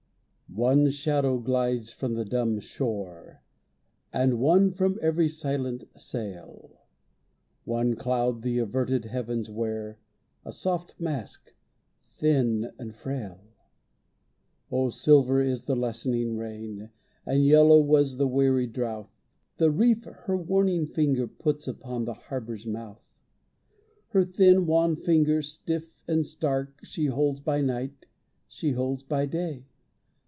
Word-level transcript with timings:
One 0.53 0.89
shadow 0.89 1.37
glides 1.39 1.93
from 1.93 2.15
the 2.15 2.25
dumb 2.25 2.59
shore, 2.59 3.41
And 4.11 4.37
one 4.37 4.73
from 4.73 4.99
every 5.01 5.29
silent 5.29 5.85
sail. 5.95 6.77
One 7.63 7.95
cloud 7.95 8.41
the 8.41 8.59
averted 8.59 9.05
heavens 9.05 9.49
wear, 9.49 9.97
A 10.43 10.51
soft 10.51 10.99
mask, 10.99 11.53
thin 12.05 12.69
and 12.77 12.93
frail. 12.93 13.39
Oh, 14.69 14.89
silver 14.89 15.41
is 15.41 15.63
the 15.63 15.75
lessening 15.77 16.35
rain, 16.35 16.89
And 17.25 17.45
yellow 17.45 17.79
was 17.79 18.17
the 18.17 18.27
weary 18.27 18.67
drouth. 18.67 19.21
The 19.55 19.71
reef 19.71 20.03
her 20.03 20.35
warning 20.35 20.85
finger 20.85 21.27
puts 21.27 21.65
Upon 21.65 22.03
the 22.03 22.13
harbor's 22.13 22.65
mouth. 22.67 23.01
Her 24.09 24.25
thin, 24.25 24.65
wan 24.65 24.97
finger, 24.97 25.41
stiff 25.41 26.03
and 26.09 26.25
stark, 26.25 26.81
She 26.83 27.05
holds 27.05 27.39
by 27.39 27.61
night, 27.61 28.07
she 28.49 28.71
holds 28.71 29.01
by 29.01 29.25
day. 29.27 29.67